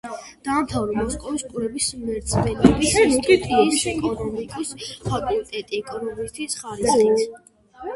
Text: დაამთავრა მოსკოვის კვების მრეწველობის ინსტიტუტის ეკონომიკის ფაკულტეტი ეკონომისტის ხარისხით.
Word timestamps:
დაამთავრა 0.45 0.95
მოსკოვის 0.99 1.43
კვების 1.51 1.91
მრეწველობის 1.99 2.97
ინსტიტუტის 3.03 3.87
ეკონომიკის 3.95 4.75
ფაკულტეტი 5.07 5.85
ეკონომისტის 5.87 6.63
ხარისხით. 6.67 7.29